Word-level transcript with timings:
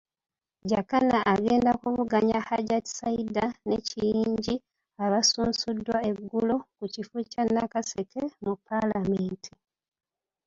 Jakana 0.71 1.17
agenda 1.33 1.71
kuvuganya 1.81 2.37
Hajjati 2.47 2.91
Saidah 2.99 3.51
ne 3.67 3.77
Kiyingi 3.87 4.55
abasunsuddwa 5.03 5.97
eggulo 6.09 6.55
kukifo 6.77 7.17
kya 7.31 7.43
Nakaseke 7.53 8.21
mu 8.43 8.53
Palamenti. 8.65 9.51